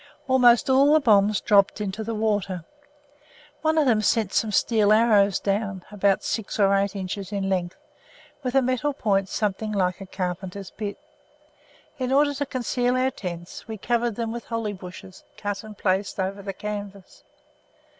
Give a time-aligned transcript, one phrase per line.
[0.27, 2.65] Almost all the bombs dropped into the water.
[3.61, 7.75] One of them sent some steel arrows down, about six or eight inches in length,
[8.41, 10.97] with a metal point something like a carpenter's bit.
[11.99, 16.19] In order to conceal our tents, we covered them with holly bushes, cut and placed
[16.19, 17.23] over the canvas.